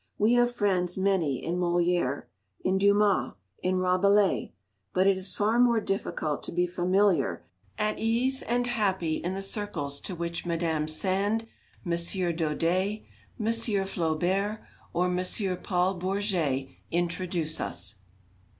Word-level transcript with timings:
We 0.17 0.33
have 0.33 0.51
friends 0.51 0.97
many 0.97 1.43
in 1.45 1.57
Molière, 1.57 2.23
in 2.61 2.79
Dumas, 2.79 3.33
in 3.61 3.75
Rabelais; 3.77 4.51
but 4.93 5.05
it 5.05 5.15
is 5.15 5.35
far 5.35 5.59
more 5.59 5.79
difficult 5.79 6.41
to 6.41 6.51
be 6.51 6.65
familiar, 6.65 7.43
at 7.77 7.99
ease, 7.99 8.41
and 8.41 8.65
happy 8.65 9.17
in 9.17 9.35
the 9.35 9.43
circles 9.43 10.01
to 10.01 10.15
which 10.15 10.43
Madame 10.43 10.87
Sand, 10.87 11.45
M. 11.85 11.91
Daudet, 11.91 13.03
M. 13.39 13.53
Flaubert, 13.85 14.61
or 14.91 15.05
M. 15.05 15.21
Paul 15.61 15.93
Bourget 15.99 16.67
introduce 16.89 17.59
us. 17.61 17.93